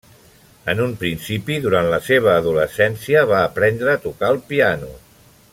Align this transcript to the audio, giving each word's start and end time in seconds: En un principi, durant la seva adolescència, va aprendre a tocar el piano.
En 0.71 0.79
un 0.85 0.95
principi, 1.01 1.57
durant 1.67 1.91
la 1.95 2.01
seva 2.07 2.33
adolescència, 2.37 3.23
va 3.35 3.45
aprendre 3.51 3.97
a 3.97 4.03
tocar 4.07 4.35
el 4.37 4.45
piano. 4.53 4.95